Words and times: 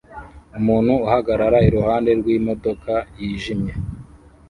Umuntu 0.59 0.93
ahagarara 1.07 1.57
iruhande 1.67 2.11
rw'imodoka 2.19 2.93
yijimye 3.19 3.73